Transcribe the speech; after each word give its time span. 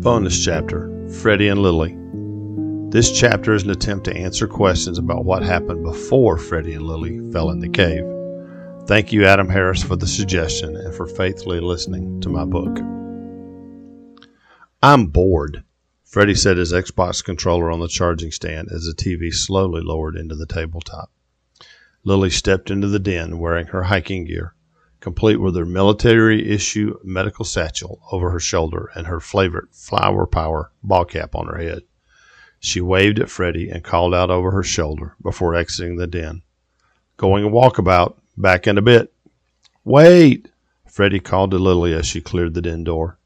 Bonus 0.00 0.42
chapter 0.42 0.88
Freddie 1.20 1.48
and 1.48 1.60
Lilly. 1.60 1.94
This 2.90 3.12
chapter 3.12 3.52
is 3.52 3.64
an 3.64 3.70
attempt 3.70 4.06
to 4.06 4.16
answer 4.16 4.48
questions 4.48 4.96
about 4.96 5.26
what 5.26 5.42
happened 5.42 5.84
before 5.84 6.38
Freddie 6.38 6.72
and 6.72 6.86
Lilly 6.86 7.30
fell 7.30 7.50
in 7.50 7.60
the 7.60 7.68
cave. 7.68 8.06
Thank 8.86 9.12
you, 9.12 9.26
Adam 9.26 9.50
Harris, 9.50 9.82
for 9.82 9.96
the 9.96 10.06
suggestion 10.06 10.74
and 10.74 10.94
for 10.94 11.06
faithfully 11.06 11.60
listening 11.60 12.18
to 12.22 12.30
my 12.30 12.46
book. 12.46 12.78
I'm 14.82 15.08
bored, 15.08 15.64
Freddie 16.06 16.34
set 16.34 16.56
his 16.56 16.72
Xbox 16.72 17.22
controller 17.22 17.70
on 17.70 17.80
the 17.80 17.86
charging 17.86 18.30
stand 18.30 18.68
as 18.72 18.86
the 18.86 18.94
TV 18.94 19.30
slowly 19.30 19.82
lowered 19.82 20.16
into 20.16 20.34
the 20.34 20.46
tabletop. 20.46 21.10
Lilly 22.04 22.30
stepped 22.30 22.70
into 22.70 22.88
the 22.88 22.98
den 22.98 23.38
wearing 23.38 23.66
her 23.66 23.82
hiking 23.82 24.24
gear 24.24 24.54
complete 25.00 25.36
with 25.36 25.56
her 25.56 25.64
military 25.64 26.50
issue 26.50 26.98
medical 27.02 27.44
satchel 27.44 28.00
over 28.12 28.30
her 28.30 28.40
shoulder 28.40 28.90
and 28.94 29.06
her 29.06 29.20
favorite 29.20 29.74
flower 29.74 30.26
power 30.26 30.70
ball 30.82 31.04
cap 31.04 31.34
on 31.34 31.46
her 31.46 31.58
head. 31.58 31.82
She 32.58 32.80
waved 32.80 33.18
at 33.18 33.30
Freddie 33.30 33.70
and 33.70 33.82
called 33.82 34.14
out 34.14 34.30
over 34.30 34.50
her 34.50 34.62
shoulder 34.62 35.16
before 35.22 35.54
exiting 35.54 35.96
the 35.96 36.06
den. 36.06 36.42
Going 37.16 37.44
a 37.44 37.48
walkabout, 37.48 38.16
back 38.36 38.66
in 38.66 38.76
a 38.76 38.82
bit. 38.82 39.12
Wait! 39.84 40.48
Freddie 40.86 41.20
called 41.20 41.52
to 41.52 41.58
Lilly 41.58 41.94
as 41.94 42.06
she 42.06 42.20
cleared 42.20 42.54
the 42.54 42.62
den 42.62 42.84
door. 42.84 43.18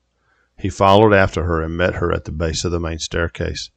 He 0.57 0.69
followed 0.71 1.13
after 1.13 1.45
her 1.45 1.63
and 1.63 1.77
met 1.77 1.97
her 1.97 2.13
at 2.13 2.25
the 2.25 2.33
base 2.33 2.65
of 2.65 2.71
the 2.71 2.79
main 2.79 3.01
staircase. 3.01 3.71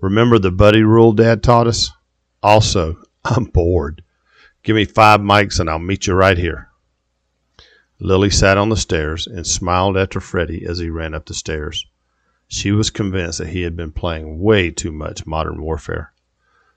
Remember 0.00 0.38
the 0.38 0.52
buddy 0.52 0.82
rule 0.82 1.12
Dad 1.12 1.42
taught 1.42 1.66
us? 1.66 1.90
Also, 2.42 3.02
I'm 3.24 3.44
bored. 3.44 4.02
Give 4.62 4.76
me 4.76 4.84
five 4.84 5.20
mics 5.20 5.58
and 5.58 5.68
I'll 5.68 5.78
meet 5.80 6.06
you 6.06 6.14
right 6.14 6.38
here. 6.38 6.71
Lilly 8.04 8.30
sat 8.30 8.58
on 8.58 8.68
the 8.68 8.76
stairs 8.76 9.28
and 9.28 9.46
smiled 9.46 9.96
after 9.96 10.18
Freddie 10.18 10.66
as 10.66 10.80
he 10.80 10.90
ran 10.90 11.14
up 11.14 11.26
the 11.26 11.34
stairs. 11.34 11.86
She 12.48 12.72
was 12.72 12.90
convinced 12.90 13.38
that 13.38 13.50
he 13.50 13.62
had 13.62 13.76
been 13.76 13.92
playing 13.92 14.40
way 14.40 14.72
too 14.72 14.90
much 14.90 15.24
modern 15.24 15.62
warfare. 15.62 16.12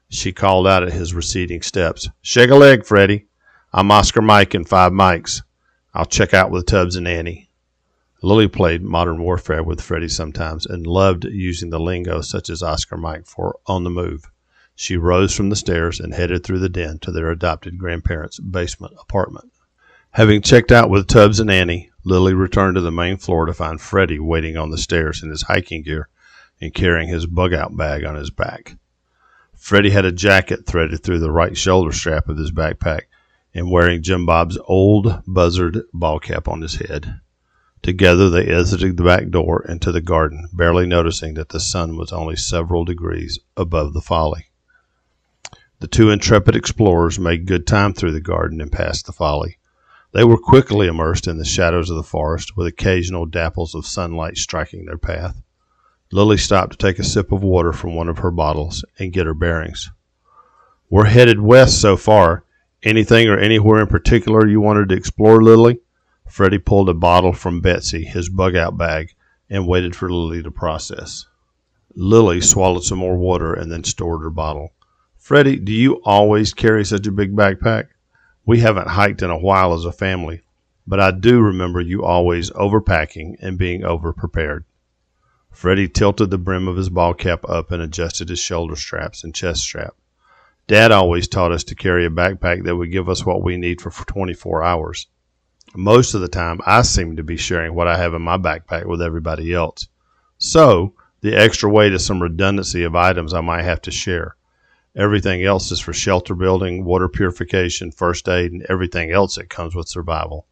She 0.08 0.32
called 0.32 0.67
out 0.67 0.84
at 0.84 0.94
his 0.94 1.16
receding 1.16 1.64
steps, 1.64 2.08
Shake 2.22 2.52
a 2.52 2.56
leg, 2.56 2.86
Freddie. 2.86 3.26
I'm 3.73 3.90
Oscar 3.90 4.22
Mike 4.22 4.54
in 4.54 4.66
five 4.66 4.92
mics. 4.92 5.42
I'll 5.95 6.06
check 6.06 6.36
out 6.36 6.52
with 6.52 6.67
Tubbs 6.67 6.95
and 6.95 7.08
Annie. 7.08 7.50
Lilly 8.22 8.48
played 8.48 8.84
modern 8.84 9.20
warfare 9.20 9.64
with 9.64 9.82
Freddie 9.82 10.10
sometimes 10.10 10.67
and 10.67 10.86
loved 10.86 11.26
using 11.26 11.72
the 11.72 11.80
lingo 11.80 12.22
such 12.22 12.52
as 12.52 12.62
Oscar 12.62 12.98
Mike 12.98 13.26
for 13.26 13.58
on 13.66 13.84
the 13.84 13.89
move. 13.89 14.30
She 14.76 14.95
rose 14.95 15.36
from 15.36 15.50
the 15.50 15.56
stairs 15.56 16.00
and 16.00 16.14
headed 16.14 16.44
through 16.44 16.60
the 16.60 16.70
den 16.70 17.00
to 17.00 17.12
their 17.12 17.32
adopted 17.32 17.80
grandparents' 17.80 18.39
basement 18.39 18.94
apartment. 19.02 19.52
Having 20.16 20.44
checked 20.44 20.71
out 20.71 20.89
with 20.89 21.08
Tubbs 21.08 21.41
and 21.41 21.52
Annie, 21.52 21.91
Lilly 22.05 22.33
returned 22.33 22.75
to 22.75 22.81
the 22.81 22.89
main 22.89 23.17
floor 23.17 23.45
to 23.47 23.53
find 23.53 23.81
Freddie 23.81 24.17
waiting 24.17 24.55
on 24.55 24.69
the 24.69 24.77
stairs 24.77 25.21
in 25.21 25.30
his 25.30 25.41
hiking 25.41 25.83
gear 25.83 26.08
and 26.61 26.73
carrying 26.73 27.09
his 27.09 27.25
bug 27.25 27.53
out 27.53 27.75
bag 27.75 28.05
on 28.05 28.16
his 28.16 28.30
back. 28.30 28.77
Freddie 29.58 29.89
had 29.89 30.05
a 30.05 30.13
jacket 30.13 30.66
threaded 30.66 31.03
through 31.03 31.19
the 31.19 31.33
right 31.33 31.58
shoulder 31.58 31.91
strap 31.91 32.30
of 32.30 32.38
his 32.38 32.53
backpack 32.53 33.02
and 33.53 33.69
wearing 33.69 34.02
Jim 34.02 34.25
Bob's 34.25 34.58
old 34.67 35.21
buzzard 35.27 35.81
ball 35.93 36.19
cap 36.19 36.47
on 36.47 36.61
his 36.61 36.75
head. 36.75 37.19
Together 37.81 38.30
they 38.30 38.45
exited 38.45 38.95
the 38.95 39.03
back 39.03 39.27
door 39.27 39.66
into 39.67 39.91
the 39.91 39.99
garden, 39.99 40.47
barely 40.53 40.86
noticing 40.86 41.33
that 41.33 41.49
the 41.49 41.59
sun 41.59 41.97
was 41.97 42.13
only 42.13 42.38
several 42.38 42.86
degrees 42.86 43.38
above 43.58 43.91
the 43.91 43.99
folly. 43.99 44.45
The 45.81 45.89
two 45.89 46.09
intrepid 46.09 46.55
explorers 46.55 47.19
made 47.19 47.45
good 47.45 47.67
time 47.67 47.93
through 47.93 48.13
the 48.13 48.21
garden 48.21 48.61
and 48.61 48.71
past 48.71 49.08
the 49.08 49.11
folly. 49.11 49.58
They 50.16 50.23
were 50.23 50.38
quickly 50.38 50.88
immersed 50.88 51.27
in 51.27 51.39
the 51.39 51.44
shadows 51.44 51.89
of 51.89 51.97
the 51.97 52.02
forest, 52.02 52.55
with 52.55 52.67
occasional 52.67 53.27
dapples 53.27 53.75
of 53.75 53.85
sunlight 53.85 54.38
striking 54.38 54.85
their 54.85 54.97
path. 54.97 55.41
Lilly 56.09 56.37
stopped 56.37 56.71
to 56.71 56.77
take 56.77 56.99
a 56.99 57.03
sip 57.03 57.33
of 57.33 57.43
water 57.43 57.73
from 57.73 57.95
one 57.95 58.08
of 58.08 58.20
her 58.20 58.31
bottles 58.31 58.86
and 58.98 59.11
get 59.11 59.25
her 59.25 59.33
bearings. 59.33 59.92
We're 60.89 61.08
headed 61.08 61.42
west 61.42 61.81
so 61.81 61.98
far. 61.98 62.45
Anything 62.81 63.27
or 63.27 63.37
anywhere 63.37 63.81
in 63.81 63.87
particular 63.87 64.48
you 64.48 64.61
wanted 64.61 64.87
to 64.87 64.95
explore, 64.95 65.43
Lilly? 65.43 65.80
Freddie 66.30 66.59
pulled 66.59 66.87
a 66.87 66.93
bottle 66.93 67.33
from 67.33 67.59
Betsy, 67.59 68.05
his 68.05 68.30
bug 68.30 68.55
out 68.55 68.77
bag, 68.77 69.14
and 69.49 69.67
waited 69.67 69.98
for 69.98 70.09
Lilly 70.09 70.42
to 70.43 70.49
process. 70.49 71.25
Lilly 71.93 72.39
swallowed 72.39 72.86
some 72.86 72.99
more 72.99 73.17
water 73.17 73.54
and 73.54 73.70
then 73.70 73.83
stored 73.83 74.21
her 74.21 74.30
bottle. 74.30 74.71
Freddie, 75.17 75.58
do 75.58 75.73
you 75.73 75.95
always 76.05 76.54
carry 76.54 76.86
such 76.86 77.05
a 77.05 77.11
big 77.11 77.36
backpack? 77.36 77.87
We 78.45 78.60
haven't 78.60 78.89
hiked 78.89 79.23
in 79.23 79.32
a 79.32 79.39
while 79.39 79.73
as 79.73 79.86
a 79.86 79.92
family, 79.92 80.42
but 80.86 81.00
I 81.00 81.10
do 81.11 81.42
remember 81.42 81.82
you 81.82 82.04
always 82.04 82.52
overpacking 82.52 83.38
and 83.42 83.58
being 83.58 83.82
overprepared. 83.82 84.66
Freddie 85.52 85.89
tilted 85.89 86.30
the 86.30 86.38
brim 86.38 86.67
of 86.67 86.78
his 86.78 86.89
ball 86.89 87.14
cap 87.14 87.44
up 87.50 87.72
and 87.72 87.82
adjusted 87.82 88.30
his 88.30 88.39
shoulder 88.39 88.76
straps 88.76 89.23
and 89.23 89.34
chest 89.34 89.61
strap. 89.61 89.95
Dad 90.67 90.92
always 90.92 91.28
taught 91.28 91.52
us 91.52 91.64
to 91.64 91.76
carry 91.76 92.05
a 92.05 92.10
backpack 92.10 92.66
that 92.66 92.76
would 92.76 92.92
give 92.92 93.10
us 93.10 93.26
what 93.26 93.44
we 93.44 93.58
need 93.58 93.82
for 93.82 93.89
24 93.89 94.64
hours. 94.64 95.08
Most 95.76 96.14
of 96.14 96.22
the 96.22 96.28
time, 96.28 96.60
I 96.66 96.84
seem 96.84 97.16
to 97.16 97.23
be 97.23 97.38
sharing 97.38 97.73
what 97.73 97.88
I 97.88 97.98
have 97.98 98.14
in 98.14 98.22
my 98.22 98.38
backpack 98.38 98.86
with 98.86 99.02
everybody 99.02 99.54
else. 99.54 99.88
So, 100.38 100.94
the 101.22 101.36
extra 101.36 101.70
weight 101.70 101.94
is 101.94 102.05
some 102.05 102.22
redundancy 102.22 102.84
of 102.84 102.95
items 102.95 103.34
I 103.34 103.42
might 103.42 103.64
have 103.64 103.82
to 103.84 103.92
share. 103.92 104.36
Everything 104.95 105.44
else 105.44 105.72
is 105.72 105.80
for 105.80 105.92
shelter 105.92 106.33
building, 106.33 106.86
water 106.86 107.10
purification, 107.10 107.92
first 107.92 108.30
aid, 108.30 108.54
and 108.54 108.66
everything 108.70 109.11
else 109.11 109.36
that 109.36 109.50
comes 109.50 109.76
with 109.76 109.89
survival. 109.89 110.48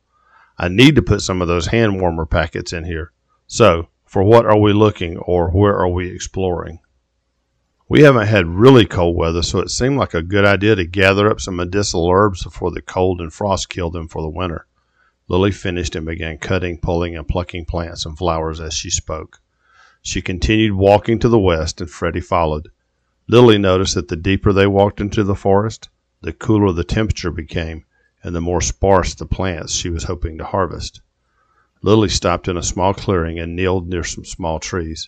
I 0.57 0.67
need 0.67 0.95
to 0.95 1.01
put 1.01 1.21
some 1.21 1.41
of 1.41 1.47
those 1.47 1.67
hand 1.67 2.01
warmer 2.01 2.25
packets 2.25 2.73
in 2.73 2.83
here. 2.83 3.13
So, 3.47 3.87
for 4.05 4.21
what 4.21 4.45
are 4.45 4.59
we 4.59 4.73
looking 4.73 5.17
or 5.17 5.49
where 5.49 5.75
are 5.77 5.87
we 5.87 6.09
exploring? 6.09 6.79
We 7.87 8.01
haven't 8.01 8.27
had 8.27 8.47
really 8.47 8.85
cold 8.85 9.15
weather, 9.15 9.43
so 9.43 9.59
it 9.59 9.69
seemed 9.69 9.97
like 9.97 10.13
a 10.13 10.21
good 10.21 10.45
idea 10.45 10.75
to 10.75 10.85
gather 10.85 11.29
up 11.29 11.39
some 11.39 11.55
medicinal 11.55 12.09
herbs 12.09 12.43
before 12.43 12.71
the 12.71 12.81
cold 12.81 13.21
and 13.21 13.31
frost 13.31 13.69
killed 13.69 13.93
them 13.93 14.07
for 14.07 14.21
the 14.21 14.29
winter. 14.29 14.67
Lilly 15.29 15.51
finished 15.51 15.95
and 15.95 16.05
began 16.05 16.37
cutting, 16.37 16.79
pulling, 16.79 17.15
and 17.15 17.27
plucking 17.27 17.65
plants 17.65 18.05
and 18.05 18.17
flowers 18.17 18.59
as 18.59 18.73
she 18.73 18.89
spoke. 18.89 19.39
She 20.01 20.21
continued 20.21 20.73
walking 20.73 21.17
to 21.19 21.29
the 21.29 21.39
west, 21.39 21.79
and 21.79 21.89
Freddie 21.89 22.19
followed. 22.19 22.69
Lilly 23.29 23.57
noticed 23.57 23.95
that 23.95 24.09
the 24.09 24.17
deeper 24.17 24.51
they 24.51 24.67
walked 24.67 24.99
into 24.99 25.23
the 25.23 25.33
forest, 25.33 25.87
the 26.21 26.33
cooler 26.33 26.73
the 26.73 26.83
temperature 26.83 27.31
became, 27.31 27.85
and 28.21 28.35
the 28.35 28.41
more 28.41 28.59
sparse 28.59 29.15
the 29.15 29.25
plants 29.25 29.73
she 29.73 29.89
was 29.89 30.03
hoping 30.03 30.37
to 30.37 30.43
harvest. 30.43 31.01
Lilly 31.81 32.09
stopped 32.09 32.49
in 32.49 32.57
a 32.57 32.61
small 32.61 32.93
clearing 32.93 33.39
and 33.39 33.55
kneeled 33.55 33.87
near 33.87 34.03
some 34.03 34.25
small 34.25 34.59
trees. 34.59 35.07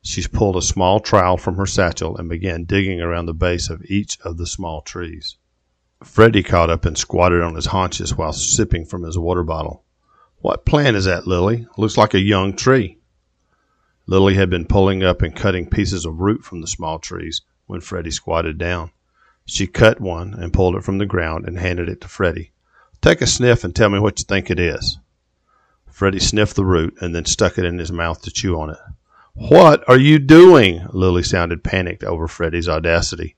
She 0.00 0.26
pulled 0.26 0.56
a 0.56 0.62
small 0.62 1.00
trowel 1.00 1.36
from 1.36 1.56
her 1.56 1.66
satchel 1.66 2.16
and 2.16 2.30
began 2.30 2.64
digging 2.64 3.02
around 3.02 3.26
the 3.26 3.34
base 3.34 3.68
of 3.68 3.84
each 3.84 4.18
of 4.22 4.38
the 4.38 4.46
small 4.46 4.80
trees. 4.80 5.36
Freddie 6.02 6.42
caught 6.42 6.70
up 6.70 6.86
and 6.86 6.96
squatted 6.96 7.42
on 7.42 7.56
his 7.56 7.66
haunches 7.66 8.16
while 8.16 8.32
sipping 8.32 8.86
from 8.86 9.02
his 9.02 9.18
water 9.18 9.44
bottle. 9.44 9.84
What 10.38 10.64
plant 10.64 10.96
is 10.96 11.04
that, 11.04 11.26
Lilly? 11.26 11.66
Looks 11.76 11.98
like 11.98 12.14
a 12.14 12.20
young 12.20 12.56
tree. 12.56 12.96
Lilly 14.06 14.34
had 14.34 14.48
been 14.48 14.64
pulling 14.64 15.04
up 15.04 15.20
and 15.20 15.36
cutting 15.36 15.68
pieces 15.68 16.06
of 16.06 16.20
root 16.20 16.42
from 16.42 16.62
the 16.62 16.66
small 16.66 16.98
trees 16.98 17.42
when 17.70 17.80
Freddie 17.80 18.10
squatted 18.10 18.58
down. 18.58 18.90
She 19.46 19.66
cut 19.68 20.00
one 20.00 20.34
and 20.34 20.52
pulled 20.52 20.74
it 20.74 20.82
from 20.82 20.98
the 20.98 21.06
ground 21.06 21.46
and 21.46 21.56
handed 21.56 21.88
it 21.88 22.00
to 22.00 22.08
Freddie. 22.08 22.50
Take 23.00 23.22
a 23.22 23.26
sniff 23.26 23.62
and 23.62 23.74
tell 23.74 23.88
me 23.88 24.00
what 24.00 24.18
you 24.18 24.24
think 24.24 24.50
it 24.50 24.58
is. 24.58 24.98
Freddie 25.88 26.18
sniffed 26.18 26.56
the 26.56 26.64
root 26.64 26.96
and 27.00 27.14
then 27.14 27.24
stuck 27.24 27.58
it 27.58 27.64
in 27.64 27.78
his 27.78 27.92
mouth 27.92 28.22
to 28.22 28.30
chew 28.30 28.60
on 28.60 28.70
it. 28.70 28.78
What 29.34 29.88
are 29.88 29.98
you 29.98 30.18
doing? 30.18 30.84
Lilly 30.90 31.22
sounded 31.22 31.62
panicked 31.62 32.02
over 32.02 32.26
Freddie's 32.26 32.68
audacity. 32.68 33.36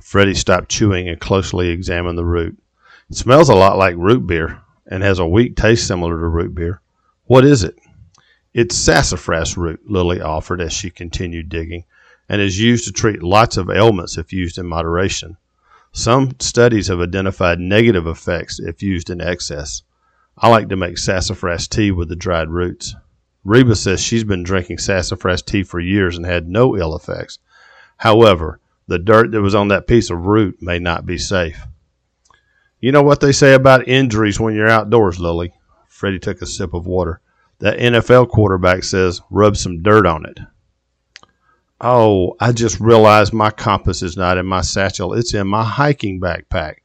Freddie 0.00 0.34
stopped 0.34 0.68
chewing 0.68 1.08
and 1.08 1.20
closely 1.20 1.68
examined 1.68 2.18
the 2.18 2.24
root. 2.24 2.58
It 3.08 3.16
smells 3.16 3.48
a 3.48 3.54
lot 3.54 3.78
like 3.78 3.94
root 3.96 4.26
beer 4.26 4.60
and 4.86 5.02
has 5.02 5.20
a 5.20 5.26
weak 5.26 5.54
taste 5.56 5.86
similar 5.86 6.18
to 6.18 6.28
root 6.28 6.54
beer. 6.54 6.80
What 7.26 7.44
is 7.44 7.62
it? 7.62 7.78
It's 8.52 8.76
sassafras 8.76 9.56
root, 9.56 9.80
Lilly 9.88 10.20
offered 10.20 10.60
as 10.60 10.72
she 10.72 10.90
continued 10.90 11.48
digging 11.48 11.84
and 12.30 12.40
is 12.40 12.60
used 12.60 12.86
to 12.86 12.92
treat 12.92 13.24
lots 13.24 13.56
of 13.56 13.68
ailments 13.68 14.16
if 14.16 14.32
used 14.32 14.56
in 14.56 14.64
moderation. 14.64 15.36
Some 15.90 16.30
studies 16.38 16.86
have 16.86 17.00
identified 17.00 17.58
negative 17.58 18.06
effects 18.06 18.60
if 18.60 18.84
used 18.84 19.10
in 19.10 19.20
excess. 19.20 19.82
I 20.38 20.48
like 20.48 20.68
to 20.68 20.76
make 20.76 20.96
sassafras 20.96 21.66
tea 21.66 21.90
with 21.90 22.08
the 22.08 22.14
dried 22.14 22.48
roots. 22.48 22.94
Reba 23.42 23.74
says 23.74 24.00
she's 24.00 24.22
been 24.22 24.44
drinking 24.44 24.78
sassafras 24.78 25.42
tea 25.42 25.64
for 25.64 25.80
years 25.80 26.16
and 26.16 26.24
had 26.24 26.48
no 26.48 26.76
ill 26.76 26.94
effects. 26.94 27.40
However, 27.96 28.60
the 28.86 29.00
dirt 29.00 29.32
that 29.32 29.42
was 29.42 29.56
on 29.56 29.66
that 29.68 29.88
piece 29.88 30.08
of 30.08 30.26
root 30.26 30.62
may 30.62 30.78
not 30.78 31.04
be 31.04 31.18
safe. 31.18 31.66
You 32.78 32.92
know 32.92 33.02
what 33.02 33.20
they 33.20 33.32
say 33.32 33.54
about 33.54 33.88
injuries 33.88 34.38
when 34.38 34.54
you're 34.54 34.68
outdoors, 34.68 35.18
Lilly? 35.18 35.52
Freddie 35.88 36.20
took 36.20 36.40
a 36.42 36.46
sip 36.46 36.74
of 36.74 36.86
water. 36.86 37.20
That 37.58 37.78
NFL 37.78 38.28
quarterback 38.28 38.84
says 38.84 39.20
rub 39.30 39.56
some 39.56 39.82
dirt 39.82 40.06
on 40.06 40.26
it. 40.26 40.38
Oh, 41.82 42.36
I 42.40 42.52
just 42.52 42.78
realized 42.78 43.32
my 43.32 43.50
compass 43.50 44.02
is 44.02 44.14
not 44.14 44.36
in 44.36 44.44
my 44.44 44.60
satchel. 44.60 45.14
It's 45.14 45.32
in 45.32 45.46
my 45.46 45.64
hiking 45.64 46.20
backpack. 46.20 46.76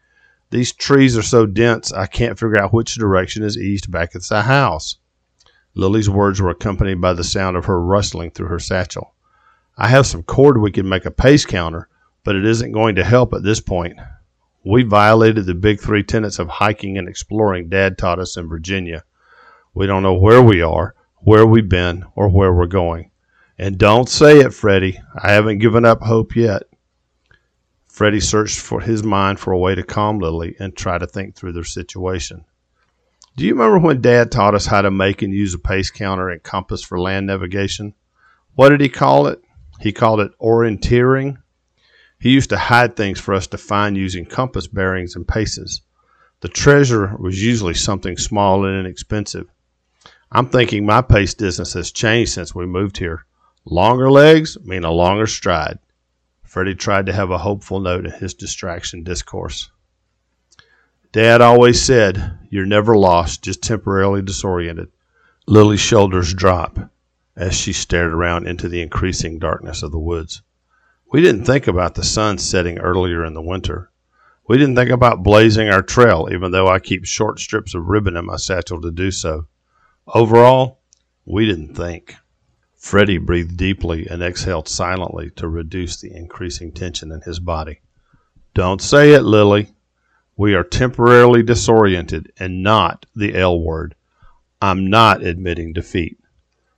These 0.52 0.72
trees 0.72 1.18
are 1.18 1.22
so 1.22 1.46
dense, 1.46 1.92
I 1.92 2.06
can't 2.06 2.40
figure 2.40 2.58
out 2.62 2.72
which 2.72 2.96
direction 2.96 3.44
is 3.44 3.58
east 3.58 3.92
back 3.92 4.16
at 4.16 4.24
the 4.24 4.44
house. 4.44 4.96
Lilly's 5.74 6.10
words 6.10 6.42
were 6.42 6.50
accompanied 6.50 7.02
by 7.02 7.12
the 7.12 7.26
sound 7.26 7.58
of 7.58 7.66
her 7.66 7.82
rustling 7.82 8.32
through 8.32 8.48
her 8.48 8.60
satchel. 8.60 9.14
I 9.78 9.90
have 9.90 10.08
some 10.08 10.24
cord 10.24 10.62
we 10.62 10.72
can 10.72 10.88
make 10.88 11.06
a 11.06 11.12
pace 11.12 11.46
counter, 11.46 11.90
but 12.24 12.38
it 12.38 12.46
isn't 12.46 12.72
going 12.72 12.96
to 12.96 13.04
help 13.04 13.34
at 13.34 13.44
this 13.44 13.60
point. 13.60 14.00
We 14.64 14.84
violated 14.84 15.46
the 15.46 15.56
big 15.56 15.82
three 15.82 16.04
tenets 16.04 16.40
of 16.40 16.48
hiking 16.48 16.98
and 16.98 17.10
exploring 17.10 17.68
Dad 17.68 17.98
taught 17.98 18.20
us 18.20 18.38
in 18.38 18.48
Virginia. 18.48 19.04
We 19.74 19.88
don't 19.88 20.04
know 20.04 20.14
where 20.14 20.42
we 20.42 20.62
are, 20.62 20.96
where 21.18 21.46
we've 21.46 21.68
been, 21.68 22.06
or 22.16 22.30
where 22.30 22.54
we're 22.54 22.68
going. 22.68 23.12
And 23.58 23.78
don't 23.78 24.10
say 24.10 24.40
it, 24.40 24.54
Freddie. 24.54 25.00
I 25.18 25.32
haven't 25.32 25.60
given 25.60 25.86
up 25.86 26.02
hope 26.02 26.36
yet. 26.36 26.64
Freddie 27.88 28.20
searched 28.20 28.60
for 28.60 28.82
his 28.82 29.04
mind 29.04 29.40
for 29.40 29.54
a 29.54 29.58
way 29.58 29.76
to 29.76 29.84
calm 29.84 30.20
Lilly 30.20 30.58
and 30.60 30.76
try 30.76 30.98
to 30.98 31.08
think 31.08 31.36
through 31.36 31.54
their 31.54 31.64
situation. 31.64 32.44
Do 33.38 33.46
you 33.46 33.54
remember 33.54 33.80
when 33.80 34.02
Dad 34.02 34.32
taught 34.32 34.56
us 34.56 34.66
how 34.66 34.82
to 34.82 34.92
make 34.92 35.22
and 35.22 35.34
use 35.34 35.54
a 35.54 35.60
pace 35.60 35.92
counter 35.92 36.30
and 36.30 36.44
compass 36.44 36.82
for 36.82 37.00
land 37.00 37.28
navigation? 37.28 37.94
What 38.56 38.70
did 38.70 38.82
he 38.82 38.90
call 38.90 39.28
it? 39.28 39.42
He 39.80 39.94
called 39.94 40.20
it 40.20 40.38
orienteering. 40.40 41.38
He 42.20 42.32
used 42.32 42.50
to 42.50 42.58
hide 42.58 42.96
things 42.96 43.20
for 43.20 43.34
us 43.34 43.48
to 43.48 43.58
find 43.58 43.96
using 43.96 44.26
compass 44.26 44.68
bearings 44.68 45.16
and 45.16 45.26
paces. 45.26 45.82
The 46.42 46.50
treasure 46.50 47.16
was 47.18 47.42
usually 47.42 47.74
something 47.74 48.18
small 48.18 48.66
and 48.66 48.80
inexpensive. 48.80 49.48
I'm 50.32 50.50
thinking 50.50 50.86
my 50.86 51.02
pace 51.02 51.34
distance 51.34 51.74
has 51.74 51.92
changed 51.92 52.34
since 52.34 52.54
we 52.54 52.66
moved 52.66 52.98
here. 52.98 53.26
Longer 53.68 54.12
legs 54.12 54.60
mean 54.64 54.84
a 54.84 54.92
longer 54.92 55.26
stride. 55.26 55.80
Freddie 56.44 56.76
tried 56.76 57.08
to 57.08 57.14
have 57.14 57.32
a 57.32 57.40
hopeful 57.40 57.80
note 57.80 58.06
in 58.06 58.12
his 58.12 58.36
distraction 58.36 59.04
discourse. 59.04 59.72
Dad 61.12 61.42
always 61.42 61.82
said, 61.82 62.38
You're 62.52 62.68
never 62.68 62.96
lost, 62.96 63.42
just 63.42 63.64
temporarily 63.64 64.22
disoriented. 64.22 64.92
Lilly's 65.48 65.80
shoulders 65.80 66.34
dropped 66.34 66.80
as 67.36 67.56
she 67.56 67.74
stared 67.74 68.14
around 68.14 68.48
into 68.48 68.70
the 68.70 68.82
increasing 68.82 69.40
darkness 69.40 69.82
of 69.82 69.92
the 69.92 70.00
woods. 70.00 70.44
We 71.12 71.22
didn't 71.22 71.46
think 71.46 71.68
about 71.68 71.96
the 71.96 72.04
sun 72.04 72.38
setting 72.38 72.78
earlier 72.78 73.26
in 73.26 73.34
the 73.34 73.42
winter. 73.42 73.90
We 74.48 74.58
didn't 74.60 74.76
think 74.76 74.92
about 74.92 75.24
blazing 75.24 75.70
our 75.70 75.82
trail, 75.82 76.30
even 76.32 76.52
though 76.52 76.68
I 76.68 76.78
keep 76.78 77.06
short 77.06 77.40
strips 77.40 77.74
of 77.74 77.88
ribbon 77.88 78.16
in 78.16 78.26
my 78.26 78.38
satchel 78.38 78.80
to 78.82 78.92
do 78.92 79.10
so. 79.10 79.48
Overall, 80.08 80.82
we 81.26 81.48
didn't 81.48 81.74
think. 81.74 82.16
Freddie 82.86 83.18
breathed 83.18 83.58
deeply 83.58 84.06
and 84.08 84.22
exhaled 84.22 84.68
silently 84.68 85.32
to 85.32 85.48
reduce 85.48 86.00
the 86.00 86.16
increasing 86.16 86.72
tension 86.72 87.12
in 87.12 87.20
his 87.22 87.40
body. 87.40 87.80
Don't 88.54 88.80
say 88.80 89.14
it, 89.14 89.24
Lilly. 89.24 89.72
We 90.38 90.54
are 90.54 90.64
temporarily 90.64 91.42
disoriented 91.42 92.32
and 92.38 92.62
not 92.62 93.08
the 93.16 93.36
L 93.36 93.60
word. 93.60 93.96
I'm 94.62 94.88
not 94.88 95.24
admitting 95.24 95.74
defeat. 95.74 96.20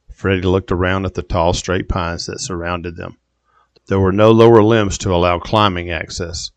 Freddie 0.09 0.43
looked 0.43 0.71
around 0.71 1.05
at 1.05 1.13
the 1.13 1.23
tall, 1.23 1.51
straight 1.51 1.89
pines 1.89 2.25
that 2.27 2.39
surrounded 2.39 2.95
them. 2.95 3.17
There 3.87 3.99
were 3.99 4.13
no 4.13 4.31
lower 4.31 4.63
limbs 4.63 4.97
to 4.99 5.13
allow 5.13 5.39
climbing 5.39 5.91
access. 5.91 6.51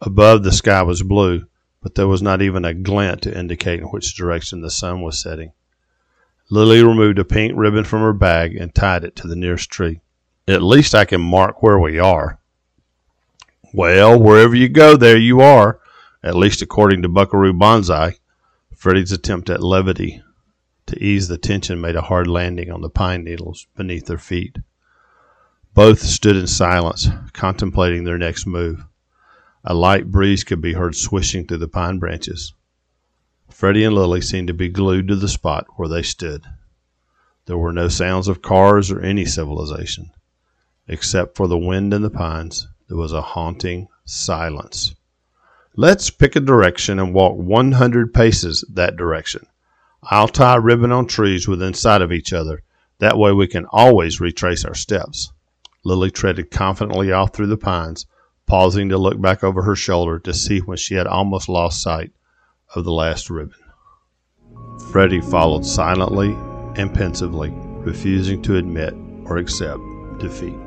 Above, 0.00 0.42
the 0.42 0.52
sky 0.52 0.82
was 0.82 1.02
blue, 1.02 1.44
but 1.82 1.96
there 1.96 2.08
was 2.08 2.22
not 2.22 2.40
even 2.40 2.64
a 2.64 2.72
glint 2.72 3.20
to 3.24 3.38
indicate 3.38 3.80
in 3.80 3.88
which 3.88 4.16
direction 4.16 4.62
the 4.62 4.70
sun 4.70 5.02
was 5.02 5.20
setting. 5.20 5.52
Lilly 6.48 6.82
removed 6.82 7.18
a 7.18 7.24
pink 7.24 7.52
ribbon 7.56 7.84
from 7.84 8.02
her 8.02 8.12
bag 8.12 8.54
and 8.54 8.74
tied 8.74 9.04
it 9.04 9.16
to 9.16 9.26
the 9.26 9.34
nearest 9.34 9.68
tree. 9.70 10.00
At 10.46 10.62
least 10.62 10.94
I 10.94 11.04
can 11.04 11.20
mark 11.20 11.62
where 11.62 11.78
we 11.78 11.98
are. 11.98 12.38
Well, 13.74 14.18
wherever 14.18 14.54
you 14.54 14.68
go, 14.68 14.96
there 14.96 15.18
you 15.18 15.40
are, 15.40 15.80
at 16.22 16.36
least 16.36 16.62
according 16.62 17.02
to 17.02 17.08
Buckaroo 17.08 17.52
Banzai. 17.52 18.16
Freddie's 18.76 19.10
attempt 19.10 19.50
at 19.50 19.62
levity 19.62 20.22
to 20.86 21.02
ease 21.02 21.26
the 21.26 21.36
tension 21.36 21.80
made 21.80 21.96
a 21.96 22.02
hard 22.02 22.28
landing 22.28 22.70
on 22.70 22.80
the 22.80 22.88
pine 22.88 23.24
needles 23.24 23.66
beneath 23.76 24.06
their 24.06 24.18
feet. 24.18 24.56
Both 25.74 26.00
stood 26.00 26.36
in 26.36 26.46
silence, 26.46 27.08
contemplating 27.32 28.04
their 28.04 28.18
next 28.18 28.46
move. 28.46 28.84
A 29.64 29.74
light 29.74 30.12
breeze 30.12 30.44
could 30.44 30.60
be 30.60 30.74
heard 30.74 30.94
swishing 30.94 31.46
through 31.46 31.58
the 31.58 31.68
pine 31.68 31.98
branches. 31.98 32.54
Freddie 33.50 33.84
and 33.84 33.94
Lilly 33.94 34.20
seemed 34.20 34.48
to 34.48 34.54
be 34.54 34.68
glued 34.68 35.08
to 35.08 35.16
the 35.16 35.28
spot 35.28 35.66
where 35.76 35.88
they 35.88 36.02
stood. 36.02 36.44
There 37.46 37.58
were 37.58 37.72
no 37.72 37.88
sounds 37.88 38.28
of 38.28 38.42
cars 38.42 38.90
or 38.90 39.00
any 39.00 39.24
civilization. 39.24 40.10
Except 40.88 41.36
for 41.36 41.46
the 41.48 41.58
wind 41.58 41.94
in 41.94 42.02
the 42.02 42.10
pines, 42.10 42.66
there 42.88 42.96
was 42.96 43.12
a 43.12 43.22
haunting 43.22 43.88
silence. 44.04 44.94
Let's 45.76 46.10
pick 46.10 46.36
a 46.36 46.40
direction 46.40 46.98
and 46.98 47.14
walk 47.14 47.36
100 47.36 48.12
paces 48.12 48.64
that 48.72 48.96
direction, 48.96 49.46
I'll 50.08 50.28
tie 50.28 50.56
ribbon 50.56 50.92
on 50.92 51.06
trees 51.06 51.48
within 51.48 51.74
sight 51.74 52.00
of 52.00 52.12
each 52.12 52.32
other. 52.32 52.62
That 52.98 53.18
way 53.18 53.32
we 53.32 53.48
can 53.48 53.66
always 53.70 54.20
retrace 54.20 54.64
our 54.64 54.74
steps. 54.74 55.32
Lilly 55.84 56.10
treaded 56.10 56.50
confidently 56.50 57.10
off 57.10 57.32
through 57.32 57.48
the 57.48 57.56
pines, 57.56 58.06
pausing 58.46 58.88
to 58.90 58.98
look 58.98 59.20
back 59.20 59.42
over 59.42 59.62
her 59.62 59.74
shoulder 59.74 60.18
to 60.20 60.32
see 60.32 60.60
when 60.60 60.76
she 60.76 60.94
had 60.94 61.06
almost 61.06 61.48
lost 61.48 61.82
sight 61.82 62.12
of 62.74 62.84
the 62.84 62.92
last 62.92 63.30
ribbon. 63.30 63.54
Freddie 64.90 65.20
followed 65.20 65.64
silently 65.64 66.36
and 66.76 66.92
pensively, 66.92 67.50
refusing 67.54 68.42
to 68.42 68.56
admit 68.56 68.94
or 69.24 69.38
accept 69.38 69.80
defeat. 70.18 70.65